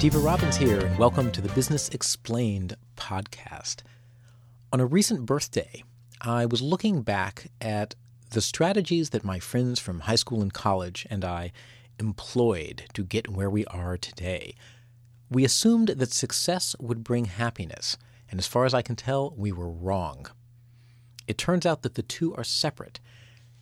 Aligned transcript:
Stever 0.00 0.24
Robbins 0.24 0.56
here, 0.56 0.80
and 0.80 0.98
welcome 0.98 1.30
to 1.30 1.42
the 1.42 1.50
Business 1.50 1.90
Explained 1.90 2.74
podcast. 2.96 3.82
On 4.72 4.80
a 4.80 4.86
recent 4.86 5.26
birthday, 5.26 5.84
I 6.22 6.46
was 6.46 6.62
looking 6.62 7.02
back 7.02 7.48
at 7.60 7.96
the 8.30 8.40
strategies 8.40 9.10
that 9.10 9.24
my 9.24 9.38
friends 9.38 9.78
from 9.78 10.00
high 10.00 10.14
school 10.14 10.40
and 10.40 10.54
college 10.54 11.06
and 11.10 11.22
I 11.22 11.52
employed 11.98 12.84
to 12.94 13.04
get 13.04 13.28
where 13.28 13.50
we 13.50 13.66
are 13.66 13.98
today. 13.98 14.54
We 15.28 15.44
assumed 15.44 15.88
that 15.88 16.14
success 16.14 16.74
would 16.80 17.04
bring 17.04 17.26
happiness, 17.26 17.98
and 18.30 18.40
as 18.40 18.46
far 18.46 18.64
as 18.64 18.72
I 18.72 18.80
can 18.80 18.96
tell, 18.96 19.34
we 19.36 19.52
were 19.52 19.68
wrong. 19.68 20.28
It 21.26 21.36
turns 21.36 21.66
out 21.66 21.82
that 21.82 21.96
the 21.96 22.02
two 22.02 22.34
are 22.36 22.42
separate, 22.42 23.00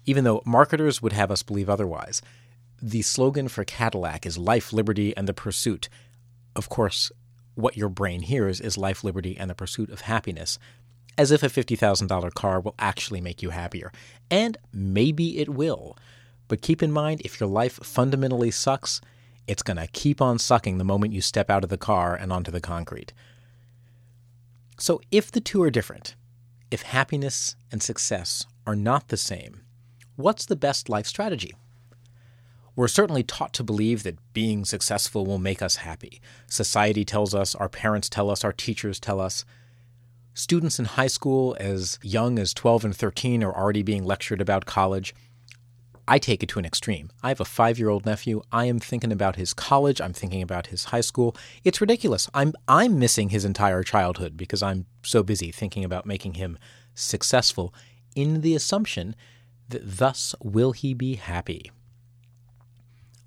even 0.07 0.23
though 0.23 0.45
marketers 0.47 1.03
would 1.03 1.15
have 1.15 1.33
us 1.33 1.43
believe 1.43 1.69
otherwise. 1.69 2.23
The 2.81 3.03
slogan 3.03 3.49
for 3.49 3.65
Cadillac 3.65 4.25
is 4.25 4.39
life, 4.39 4.73
liberty, 4.73 5.17
and 5.17 5.27
the 5.27 5.35
pursuit. 5.35 5.89
Of 6.59 6.69
course, 6.69 7.13
what 7.55 7.77
your 7.77 7.89
brain 7.89 8.23
hears 8.23 8.61
is 8.61 8.77
life, 8.77 9.05
liberty, 9.05 9.37
and 9.39 9.49
the 9.49 9.55
pursuit 9.55 9.91
of 9.91 10.03
happiness, 10.03 10.59
as 11.17 11.31
if 11.31 11.45
a 11.45 11.49
$50,000 11.49 12.35
car 12.35 12.61
will 12.61 12.75
actually 12.81 13.21
make 13.21 13.43
you 13.43 13.51
happier. 13.51 13.93
And 14.29 14.59
maybe 14.73 15.39
it 15.39 15.49
will. 15.49 15.97
But 16.49 16.61
keep 16.61 16.83
in 16.83 16.91
mind, 16.91 17.23
if 17.25 17.39
your 17.39 17.49
life 17.49 17.79
fundamentally 17.85 18.51
sucks, 18.51 19.01
it's 19.47 19.63
going 19.63 19.77
to 19.77 19.87
keep 19.87 20.21
on 20.21 20.41
sucking 20.41 20.79
the 20.79 20.85
moment 20.85 21.13
you 21.13 21.21
step 21.21 21.49
out 21.49 21.63
of 21.63 21.71
the 21.71 21.79
car 21.79 22.17
and 22.17 22.33
onto 22.33 22.51
the 22.51 22.61
concrete. 22.61 23.13
So, 24.81 25.01
if 25.13 25.31
the 25.31 25.41
two 25.41 25.63
are 25.63 25.71
different, 25.71 26.17
if 26.73 26.83
happiness 26.83 27.55
and 27.71 27.81
success 27.81 28.47
are 28.67 28.77
not 28.77 29.09
the 29.09 29.17
same, 29.17 29.63
what's 30.17 30.45
the 30.45 30.57
best 30.57 30.89
life 30.89 31.07
strategy? 31.07 31.55
We're 32.79 32.87
certainly 32.87 33.25
taught 33.25 33.55
to 33.55 33.65
believe 33.65 34.05
that 34.05 34.33
being 34.33 34.65
successful 34.65 35.27
will 35.27 35.41
make 35.41 35.61
us 35.63 35.83
happy. 35.83 36.21
Society 36.47 37.05
tells 37.05 37.35
us, 37.35 37.57
our 37.57 37.69
parents 37.69 38.09
tell 38.09 38.31
us, 38.31 38.45
our 38.45 38.53
teachers 38.53 39.01
tell 39.01 39.21
us. 39.21 39.45
Students 40.33 40.79
in 40.79 40.85
high 40.85 41.09
school, 41.09 41.57
as 41.59 41.99
young 42.03 42.39
as 42.39 42.55
12 42.55 42.85
and 42.85 42.97
13, 42.97 43.43
are 43.43 43.53
already 43.53 43.83
being 43.83 44.05
lectured 44.05 44.41
about 44.41 44.65
college. 44.65 45.13
I 46.07 46.21
take 46.21 46.45
it 46.45 46.49
to 46.51 46.61
an 46.61 46.65
extreme. 46.65 47.11
I 47.21 47.31
have 47.31 47.41
a 47.41 47.45
five 47.45 47.81
year 47.81 47.89
old 47.89 48.07
nephew. 48.07 48.43
I 48.53 48.67
am 48.67 48.79
thinking 48.79 49.11
about 49.11 49.35
his 49.35 49.53
college. 49.53 50.01
I'm 50.01 50.13
thinking 50.13 50.41
about 50.41 50.69
his 50.69 50.85
high 50.85 51.01
school. 51.01 51.37
It's 51.65 51.81
ridiculous. 51.81 52.31
I'm, 52.33 52.53
I'm 52.69 52.97
missing 52.97 53.31
his 53.31 53.45
entire 53.45 53.83
childhood 53.83 54.37
because 54.37 54.63
I'm 54.63 54.87
so 55.03 55.25
busy 55.25 55.51
thinking 55.51 55.83
about 55.83 56.07
making 56.07 56.35
him 56.35 56.57
successful 56.95 57.75
in 58.15 58.43
the 58.43 58.55
assumption 58.55 59.17
that 59.69 59.99
thus 59.99 60.37
will 60.41 60.71
he 60.71 60.95
be 60.95 61.17
happy. 61.17 61.73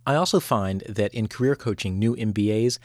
I 0.06 0.16
also 0.16 0.40
find 0.40 0.82
that 0.90 1.14
in 1.14 1.28
career 1.28 1.56
coaching, 1.56 2.00
new 2.00 2.16
MBAs, 2.16 2.80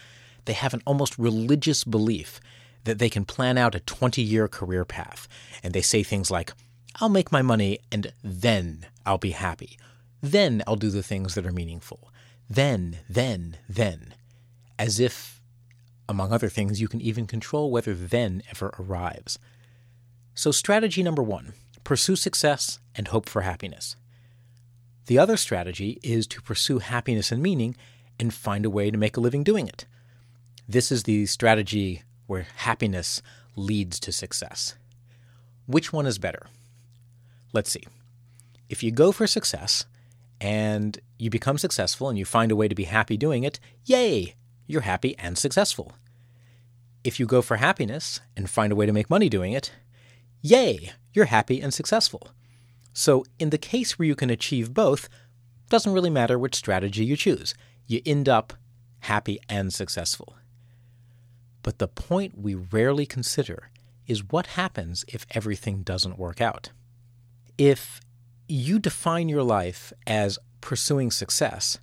they 0.45 0.53
have 0.53 0.75
an 0.75 0.83
almost 0.87 1.19
religious 1.19 1.85
belief 1.85 2.41
that 2.85 2.99
they 2.99 3.11
can 3.11 3.25
plan 3.25 3.59
out 3.59 3.75
a 3.75 3.81
20 3.81 4.23
year 4.23 4.49
career 4.49 4.85
path. 4.85 5.29
And 5.63 5.75
they 5.75 5.83
say 5.83 6.03
things 6.03 6.31
like, 6.31 6.53
I'll 6.97 7.09
make 7.09 7.33
my 7.33 7.43
money 7.43 7.81
and 7.93 8.13
then 8.23 8.87
I'll 9.05 9.19
be 9.19 9.33
happy. 9.33 9.79
Then 10.23 10.63
I'll 10.67 10.77
do 10.77 10.91
the 10.91 11.03
things 11.03 11.35
that 11.35 11.47
are 11.47 11.53
meaningful. 11.53 12.11
Then, 12.49 12.99
then, 13.09 13.59
then. 13.69 14.15
As 14.79 15.01
if, 15.01 15.41
among 16.09 16.33
other 16.33 16.49
things, 16.49 16.81
you 16.81 16.89
can 16.89 17.01
even 17.01 17.27
control 17.27 17.71
whether 17.71 17.95
then 17.95 18.43
ever 18.51 18.75
arrives. 18.79 19.39
So, 20.35 20.51
strategy 20.51 21.03
number 21.03 21.23
one 21.23 21.55
pursue 21.83 22.17
success 22.17 22.79
and 22.95 23.09
hope 23.09 23.29
for 23.29 23.43
happiness. 23.43 23.97
The 25.07 25.19
other 25.19 25.37
strategy 25.37 26.01
is 26.03 26.27
to 26.29 26.43
pursue 26.43 26.79
happiness 26.79 27.31
and 27.31 27.43
meaning 27.43 27.77
and 28.19 28.35
find 28.35 28.65
a 28.65 28.71
way 28.71 28.91
to 28.91 28.99
make 28.99 29.17
a 29.17 29.21
living 29.21 29.45
doing 29.45 29.69
it. 29.69 29.87
This 30.69 30.91
is 30.91 31.05
the 31.05 31.27
strategy 31.27 32.03
where 32.27 32.47
happiness 32.57 33.23
leads 33.55 34.01
to 34.01 34.11
success. 34.11 34.75
Which 35.67 35.93
one 35.93 36.07
is 36.07 36.19
better? 36.19 36.47
Let's 37.53 37.71
see. 37.71 37.85
If 38.69 38.83
you 38.83 38.91
go 38.91 39.13
for 39.13 39.29
success 39.29 39.85
and 40.41 40.99
you 41.19 41.31
become 41.31 41.57
successful 41.57 42.09
and 42.09 42.19
you 42.19 42.25
find 42.25 42.51
a 42.51 42.57
way 42.57 42.67
to 42.67 42.75
be 42.75 42.85
happy 42.85 43.17
doing 43.17 43.45
it, 43.45 43.61
yay, 43.85 44.35
you're 44.67 44.83
happy 44.83 45.17
and 45.19 45.39
successful. 45.39 45.93
If 47.05 47.21
you 47.21 47.27
go 47.27 47.43
for 47.43 47.59
happiness 47.59 48.21
and 48.37 48.51
find 48.51 48.73
a 48.73 48.77
way 48.77 48.87
to 48.87 48.93
make 48.93 49.09
money 49.09 49.29
doing 49.29 49.53
it, 49.53 49.71
yay, 50.43 50.91
you're 51.13 51.27
happy 51.27 51.63
and 51.63 51.73
successful. 51.73 52.31
So, 52.99 53.27
in 53.39 53.51
the 53.51 53.59
case 53.59 53.99
where 53.99 54.09
you 54.09 54.15
can 54.15 54.31
achieve 54.31 54.73
both, 54.73 55.11
doesn't 55.69 55.93
really 55.93 56.09
matter 56.09 56.39
which 56.39 56.55
strategy 56.55 57.05
you 57.05 57.15
choose. 57.15 57.55
You 57.87 58.01
end 58.07 58.27
up 58.27 58.55
happy 59.01 59.39
and 59.51 59.71
successful. 59.71 60.37
But 61.63 61.79
the 61.79 61.89
point 61.89 62.39
we 62.39 62.55
rarely 62.55 63.05
consider 63.05 63.71
is 64.07 64.25
what 64.31 64.47
happens 64.47 65.05
if 65.09 65.27
everything 65.33 65.83
doesn't 65.83 66.19
work 66.19 66.41
out. 66.41 66.71
If 67.59 68.01
you 68.49 68.79
define 68.79 69.29
your 69.29 69.43
life 69.43 69.93
as 70.07 70.39
pursuing 70.63 71.11
success, 71.11 71.77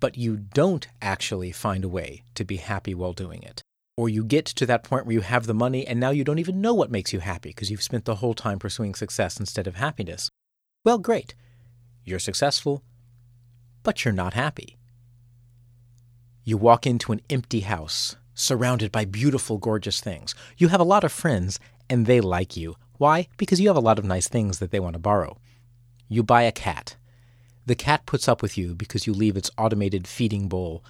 but 0.00 0.18
you 0.18 0.36
don't 0.36 0.88
actually 1.00 1.52
find 1.52 1.84
a 1.84 1.88
way 1.88 2.24
to 2.34 2.44
be 2.44 2.56
happy 2.56 2.92
while 2.92 3.12
doing 3.12 3.44
it, 3.44 3.62
or 3.96 4.08
you 4.08 4.24
get 4.24 4.46
to 4.46 4.66
that 4.66 4.82
point 4.82 5.06
where 5.06 5.12
you 5.12 5.20
have 5.20 5.46
the 5.46 5.54
money 5.54 5.86
and 5.86 6.00
now 6.00 6.10
you 6.10 6.24
don't 6.24 6.40
even 6.40 6.60
know 6.60 6.74
what 6.74 6.90
makes 6.90 7.12
you 7.12 7.20
happy 7.20 7.50
because 7.50 7.70
you've 7.70 7.84
spent 7.84 8.04
the 8.04 8.16
whole 8.16 8.34
time 8.34 8.58
pursuing 8.58 8.96
success 8.96 9.38
instead 9.38 9.68
of 9.68 9.76
happiness, 9.76 10.28
well, 10.84 10.98
great. 10.98 11.34
You're 12.04 12.18
successful, 12.18 12.82
but 13.82 14.04
you're 14.04 14.14
not 14.14 14.34
happy. 14.34 14.78
You 16.44 16.56
walk 16.56 16.86
into 16.86 17.12
an 17.12 17.20
empty 17.28 17.60
house 17.60 18.16
surrounded 18.34 18.90
by 18.90 19.04
beautiful, 19.04 19.58
gorgeous 19.58 20.00
things. 20.00 20.34
You 20.56 20.68
have 20.68 20.80
a 20.80 20.84
lot 20.84 21.04
of 21.04 21.12
friends, 21.12 21.60
and 21.88 22.06
they 22.06 22.20
like 22.20 22.56
you. 22.56 22.76
Why? 22.96 23.28
Because 23.36 23.60
you 23.60 23.68
have 23.68 23.76
a 23.76 23.80
lot 23.80 23.98
of 23.98 24.04
nice 24.04 24.28
things 24.28 24.58
that 24.58 24.70
they 24.70 24.80
want 24.80 24.94
to 24.94 24.98
borrow. 25.00 25.38
You 26.08 26.22
buy 26.22 26.42
a 26.42 26.52
cat. 26.52 26.96
The 27.66 27.74
cat 27.74 28.06
puts 28.06 28.28
up 28.28 28.42
with 28.42 28.56
you 28.56 28.74
because 28.74 29.06
you 29.06 29.12
leave 29.12 29.36
its 29.36 29.50
automated 29.58 30.06
feeding 30.08 30.48
bowl 30.48 30.82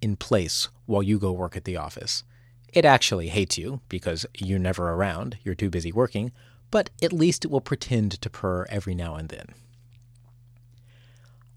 in 0.00 0.16
place 0.16 0.68
while 0.86 1.02
you 1.02 1.18
go 1.18 1.32
work 1.32 1.56
at 1.56 1.64
the 1.64 1.76
office. 1.76 2.24
It 2.72 2.84
actually 2.84 3.28
hates 3.28 3.56
you 3.56 3.80
because 3.88 4.26
you're 4.36 4.58
never 4.58 4.90
around, 4.90 5.38
you're 5.44 5.54
too 5.54 5.70
busy 5.70 5.92
working, 5.92 6.32
but 6.70 6.90
at 7.02 7.12
least 7.12 7.44
it 7.44 7.50
will 7.50 7.60
pretend 7.60 8.12
to 8.20 8.30
purr 8.30 8.66
every 8.68 8.94
now 8.94 9.14
and 9.14 9.28
then. 9.28 9.54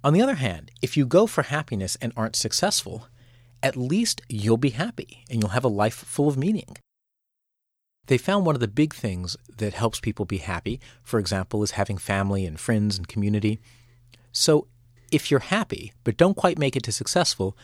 On 0.03 0.13
the 0.13 0.21
other 0.21 0.35
hand, 0.35 0.71
if 0.81 0.95
you 0.95 1.05
go 1.05 1.27
for 1.27 1.43
happiness 1.43 1.97
and 2.01 2.13
aren't 2.15 2.35
successful, 2.35 3.07
at 3.61 3.75
least 3.75 4.21
you'll 4.29 4.57
be 4.57 4.69
happy 4.69 5.25
and 5.29 5.41
you'll 5.41 5.51
have 5.51 5.65
a 5.65 5.69
life 5.69 5.95
full 5.95 6.29
of 6.29 6.37
meaning. 6.37 6.77
They 8.07 8.17
found 8.17 8.45
one 8.45 8.55
of 8.55 8.61
the 8.61 8.67
big 8.67 8.93
things 8.93 9.35
that 9.57 9.73
helps 9.73 9.99
people 9.99 10.25
be 10.25 10.37
happy, 10.37 10.79
for 11.03 11.19
example, 11.19 11.61
is 11.63 11.71
having 11.71 11.97
family 11.97 12.45
and 12.45 12.59
friends 12.59 12.97
and 12.97 13.07
community. 13.07 13.59
So 14.31 14.67
if 15.11 15.29
you're 15.29 15.41
happy 15.41 15.93
but 16.03 16.17
don't 16.17 16.37
quite 16.37 16.57
make 16.57 16.75
it 16.75 16.83
to 16.83 16.91
successful, 16.91 17.57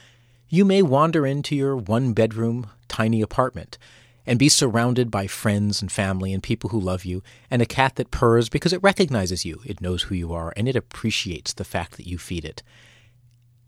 you 0.49 0.65
may 0.65 0.81
wander 0.81 1.25
into 1.25 1.55
your 1.55 1.75
one 1.75 2.13
bedroom, 2.13 2.67
tiny 2.87 3.21
apartment 3.21 3.77
and 4.25 4.39
be 4.39 4.49
surrounded 4.49 5.11
by 5.11 5.27
friends 5.27 5.81
and 5.81 5.91
family 5.91 6.33
and 6.33 6.41
people 6.41 6.71
who 6.71 6.79
love 6.79 7.05
you, 7.05 7.21
and 7.49 7.61
a 7.61 7.65
cat 7.65 7.95
that 7.95 8.11
purrs 8.11 8.49
because 8.49 8.73
it 8.73 8.81
recognizes 8.81 9.45
you, 9.45 9.61
it 9.65 9.81
knows 9.81 10.03
who 10.03 10.15
you 10.15 10.33
are, 10.33 10.53
and 10.57 10.67
it 10.67 10.75
appreciates 10.75 11.53
the 11.53 11.63
fact 11.63 11.97
that 11.97 12.07
you 12.07 12.17
feed 12.17 12.45
it. 12.45 12.63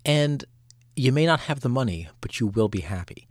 And 0.03 0.45
you 0.95 1.11
may 1.11 1.25
not 1.25 1.41
have 1.41 1.59
the 1.59 1.69
money, 1.69 2.09
but 2.21 2.39
you 2.39 2.47
will 2.47 2.69
be 2.69 2.81
happy. 2.81 3.27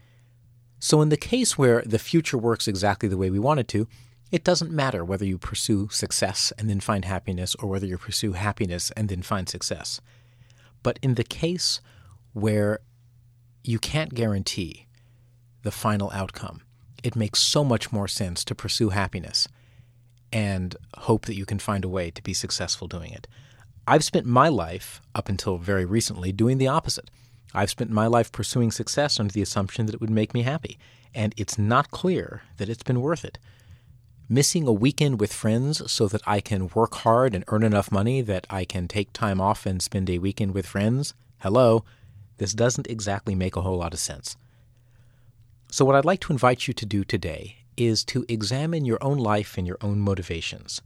So, 0.78 1.00
in 1.00 1.09
the 1.09 1.16
case 1.16 1.59
where 1.59 1.82
the 1.84 1.98
future 1.98 2.38
works 2.38 2.69
exactly 2.69 3.09
the 3.09 3.16
way 3.16 3.31
we 3.31 3.38
want 3.38 3.60
it 3.60 3.69
to, 3.69 3.88
it 4.31 4.44
doesn't 4.44 4.70
matter 4.70 5.04
whether 5.04 5.25
you 5.25 5.38
pursue 5.38 5.88
success 5.88 6.53
and 6.58 6.69
then 6.69 6.81
find 6.81 7.04
happiness 7.04 7.54
or 7.56 7.69
whether 7.69 7.87
you 7.87 7.97
pursue 7.97 8.32
happiness 8.32 8.91
and 8.93 9.08
then 9.08 9.22
find 9.22 9.48
success. 9.48 10.00
But 10.82 10.98
in 11.03 11.14
the 11.14 11.25
case 11.25 11.81
where 12.32 12.81
you 13.64 13.78
can't 13.78 14.14
guarantee 14.14 14.87
the 15.62 15.70
final 15.70 16.11
outcome, 16.12 16.61
it 17.06 17.14
makes 17.14 17.38
so 17.38 17.62
much 17.62 17.93
more 17.93 18.08
sense 18.08 18.44
to 18.44 18.53
pursue 18.53 18.88
happiness 18.88 19.47
and 20.32 20.75
hope 20.97 21.26
that 21.26 21.37
you 21.37 21.47
can 21.47 21.61
find 21.61 21.85
a 21.85 21.88
way 21.88 22.11
to 22.11 22.20
be 22.20 22.35
successful 22.35 22.88
doing 22.88 23.12
it. 23.12 23.29
I've 23.87 24.03
spent 24.03 24.26
my 24.26 24.49
life, 24.49 25.00
up 25.14 25.29
until 25.29 25.56
very 25.56 25.85
recently, 25.85 26.32
doing 26.32 26.58
the 26.58 26.67
opposite. 26.67 27.08
I've 27.55 27.70
spent 27.70 27.91
my 27.93 28.08
life 28.08 28.32
pursuing 28.32 28.73
success 28.73 29.20
under 29.20 29.32
the 29.32 29.41
assumption 29.41 29.87
that 29.87 29.94
it 29.94 30.00
would 30.00 30.11
make 30.11 30.35
me 30.35 30.43
happy, 30.43 30.81
and 31.14 31.32
it's 31.37 31.56
not 31.56 31.93
clear 31.93 32.43
that 32.56 32.69
it's 32.69 32.82
been 32.82 33.00
worth 33.00 33.25
it. 33.25 33.38
Missing 34.29 34.67
a 34.67 34.73
weekend 34.73 35.20
with 35.20 35.32
friends 35.32 35.88
so 35.88 36.09
that 36.09 36.23
I 36.26 36.41
can 36.41 36.70
work 36.75 36.97
hard 36.97 37.37
and 37.37 37.44
earn 37.47 37.62
enough 37.62 37.93
money 37.93 38.20
that 38.23 38.49
I 38.50 38.64
can 38.64 38.88
take 38.88 39.12
time 39.12 39.41
off 39.41 39.64
and 39.64 39.81
spend 39.81 40.11
a 40.11 40.19
weekend 40.19 40.55
with 40.55 40.67
friends? 40.67 41.14
Hello, 41.38 41.85
this 42.38 42.52
doesn't 42.52 42.88
exactly 42.88 43.37
make 43.37 43.55
a 43.55 43.62
whole 43.62 43.76
lot 43.76 43.94
of 43.94 44.00
sense. 44.00 44.37
So, 45.70 45.84
what 45.84 45.96
I'd 45.96 46.04
like 46.04 46.20
to 46.20 46.32
invite 46.32 46.68
you 46.68 46.74
to 46.74 46.86
do 46.86 47.04
today 47.04 47.58
is 47.76 48.04
to 48.04 48.24
examine 48.28 48.84
your 48.84 48.98
own 49.00 49.18
life 49.18 49.58
and 49.58 49.66
your 49.66 49.78
own 49.80 50.00
motivations. 50.00 50.80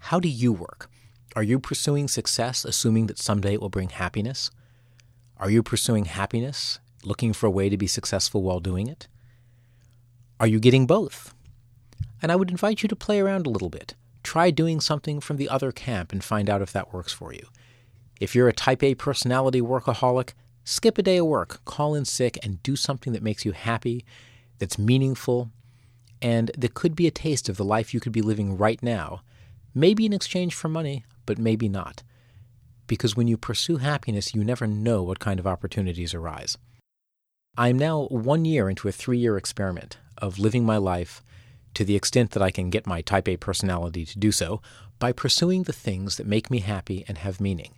How 0.00 0.18
do 0.18 0.28
you 0.28 0.52
work? 0.52 0.90
Are 1.36 1.42
you 1.42 1.60
pursuing 1.60 2.08
success 2.08 2.64
assuming 2.64 3.06
that 3.06 3.18
someday 3.18 3.54
it 3.54 3.60
will 3.60 3.68
bring 3.68 3.90
happiness? 3.90 4.50
Are 5.36 5.50
you 5.50 5.62
pursuing 5.62 6.06
happiness 6.06 6.80
looking 7.04 7.32
for 7.32 7.46
a 7.46 7.50
way 7.50 7.68
to 7.68 7.76
be 7.76 7.86
successful 7.86 8.42
while 8.42 8.60
doing 8.60 8.88
it? 8.88 9.06
Are 10.40 10.46
you 10.46 10.58
getting 10.58 10.86
both? 10.86 11.34
And 12.20 12.32
I 12.32 12.36
would 12.36 12.50
invite 12.50 12.82
you 12.82 12.88
to 12.88 12.96
play 12.96 13.20
around 13.20 13.46
a 13.46 13.50
little 13.50 13.70
bit. 13.70 13.94
Try 14.22 14.50
doing 14.50 14.80
something 14.80 15.20
from 15.20 15.36
the 15.36 15.48
other 15.48 15.70
camp 15.70 16.12
and 16.12 16.24
find 16.24 16.50
out 16.50 16.62
if 16.62 16.72
that 16.72 16.92
works 16.92 17.12
for 17.12 17.32
you. 17.32 17.46
If 18.20 18.34
you're 18.34 18.48
a 18.48 18.52
type 18.52 18.82
A 18.82 18.94
personality 18.94 19.60
workaholic, 19.60 20.32
skip 20.68 20.98
a 20.98 21.02
day 21.02 21.16
of 21.16 21.24
work, 21.24 21.64
call 21.64 21.94
in 21.94 22.04
sick, 22.04 22.38
and 22.42 22.62
do 22.62 22.76
something 22.76 23.14
that 23.14 23.22
makes 23.22 23.46
you 23.46 23.52
happy, 23.52 24.04
that's 24.58 24.78
meaningful, 24.78 25.50
and 26.20 26.50
that 26.58 26.74
could 26.74 26.94
be 26.94 27.06
a 27.06 27.10
taste 27.10 27.48
of 27.48 27.56
the 27.56 27.64
life 27.64 27.94
you 27.94 28.00
could 28.00 28.12
be 28.12 28.20
living 28.20 28.54
right 28.58 28.82
now, 28.82 29.22
maybe 29.74 30.04
in 30.04 30.12
exchange 30.12 30.54
for 30.54 30.68
money, 30.68 31.06
but 31.24 31.38
maybe 31.38 31.70
not. 31.70 32.02
Because 32.86 33.16
when 33.16 33.28
you 33.28 33.38
pursue 33.38 33.78
happiness, 33.78 34.34
you 34.34 34.44
never 34.44 34.66
know 34.66 35.02
what 35.02 35.20
kind 35.20 35.40
of 35.40 35.46
opportunities 35.46 36.12
arise. 36.12 36.58
I 37.56 37.68
am 37.68 37.78
now 37.78 38.02
one 38.10 38.44
year 38.44 38.68
into 38.68 38.88
a 38.88 38.92
three 38.92 39.18
year 39.18 39.38
experiment 39.38 39.96
of 40.18 40.38
living 40.38 40.66
my 40.66 40.76
life 40.76 41.22
to 41.74 41.84
the 41.84 41.96
extent 41.96 42.32
that 42.32 42.42
I 42.42 42.50
can 42.50 42.68
get 42.68 42.86
my 42.86 43.00
type 43.00 43.26
A 43.26 43.38
personality 43.38 44.04
to 44.04 44.18
do 44.18 44.32
so 44.32 44.60
by 44.98 45.12
pursuing 45.12 45.62
the 45.62 45.72
things 45.72 46.18
that 46.18 46.26
make 46.26 46.50
me 46.50 46.58
happy 46.58 47.06
and 47.08 47.18
have 47.18 47.40
meaning. 47.40 47.74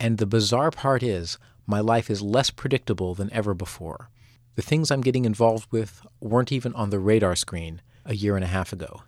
And 0.00 0.18
the 0.18 0.26
bizarre 0.26 0.70
part 0.70 1.02
is, 1.02 1.38
my 1.72 1.80
life 1.80 2.10
is 2.10 2.20
less 2.20 2.50
predictable 2.50 3.14
than 3.14 3.32
ever 3.32 3.54
before. 3.54 4.10
The 4.56 4.62
things 4.62 4.90
I'm 4.90 5.00
getting 5.00 5.24
involved 5.24 5.72
with 5.72 6.02
weren't 6.20 6.52
even 6.52 6.74
on 6.74 6.90
the 6.90 6.98
radar 6.98 7.34
screen 7.34 7.80
a 8.04 8.14
year 8.14 8.36
and 8.36 8.44
a 8.44 8.54
half 8.58 8.74
ago. 8.74 9.04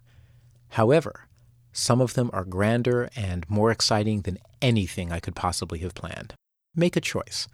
However, 0.70 1.28
some 1.72 2.00
of 2.00 2.14
them 2.14 2.30
are 2.32 2.46
grander 2.46 3.10
and 3.14 3.44
more 3.50 3.70
exciting 3.70 4.22
than 4.22 4.38
anything 4.62 5.12
I 5.12 5.20
could 5.20 5.36
possibly 5.36 5.80
have 5.80 5.94
planned. 5.94 6.32
Make 6.74 6.96
a 6.96 7.02
choice. 7.02 7.48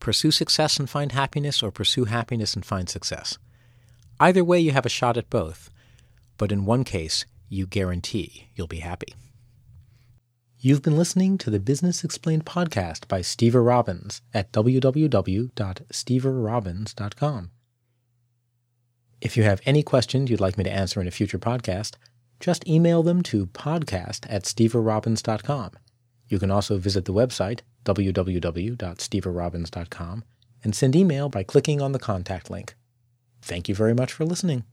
Pursue 0.00 0.32
success 0.32 0.80
and 0.80 0.90
find 0.90 1.12
happiness, 1.12 1.62
or 1.62 1.70
pursue 1.70 2.06
happiness 2.06 2.54
and 2.54 2.64
find 2.64 2.88
success. 2.88 3.38
Either 4.18 4.42
way, 4.42 4.58
you 4.58 4.72
have 4.72 4.86
a 4.86 4.96
shot 4.98 5.16
at 5.16 5.30
both, 5.30 5.70
but 6.38 6.50
in 6.50 6.64
one 6.64 6.82
case, 6.82 7.24
you 7.48 7.66
guarantee 7.66 8.48
you'll 8.56 8.66
be 8.66 8.80
happy. 8.80 9.14
You've 10.62 10.82
been 10.82 10.98
listening 10.98 11.38
to 11.38 11.48
the 11.48 11.58
Business 11.58 12.04
Explained 12.04 12.44
podcast 12.44 13.08
by 13.08 13.20
Stever 13.20 13.66
Robbins 13.66 14.20
at 14.34 14.52
www.steverrobbins.com. 14.52 17.50
If 19.22 19.38
you 19.38 19.42
have 19.42 19.62
any 19.64 19.82
questions 19.82 20.28
you'd 20.28 20.42
like 20.42 20.58
me 20.58 20.64
to 20.64 20.70
answer 20.70 21.00
in 21.00 21.08
a 21.08 21.10
future 21.10 21.38
podcast, 21.38 21.94
just 22.40 22.68
email 22.68 23.02
them 23.02 23.22
to 23.22 23.46
podcast 23.46 24.26
at 24.28 24.42
steverrobbins.com. 24.42 25.70
You 26.28 26.38
can 26.38 26.50
also 26.50 26.76
visit 26.76 27.06
the 27.06 27.14
website, 27.14 27.60
www.steverrobbins.com, 27.86 30.24
and 30.62 30.76
send 30.76 30.94
email 30.94 31.30
by 31.30 31.42
clicking 31.42 31.80
on 31.80 31.92
the 31.92 31.98
contact 31.98 32.50
link. 32.50 32.74
Thank 33.40 33.70
you 33.70 33.74
very 33.74 33.94
much 33.94 34.12
for 34.12 34.26
listening. 34.26 34.64